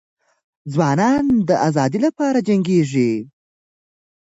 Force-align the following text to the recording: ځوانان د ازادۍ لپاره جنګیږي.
ځوانان 0.73 1.25
د 1.47 1.49
ازادۍ 1.67 1.99
لپاره 2.07 2.39
جنګیږي. 2.47 3.13